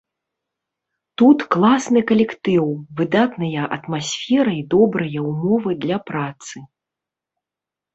Тут 1.21 1.43
класны 1.55 2.03
калектыў, 2.13 2.65
выдатная 3.03 3.63
атмасфера 3.79 4.51
і 4.61 4.67
добрыя 4.75 5.19
ўмовы 5.31 5.71
для 5.87 5.97
працы. 6.13 6.69